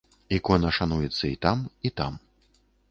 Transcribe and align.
Ікона 0.37 0.71
шануецца 0.79 1.23
і 1.31 1.33
там, 1.47 1.59
і 1.89 1.95
там. 2.01 2.13